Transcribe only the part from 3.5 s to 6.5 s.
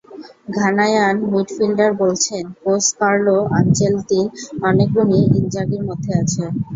আনচেলত্তির অনেক গুণই ইনজাগির মধ্যে আছে।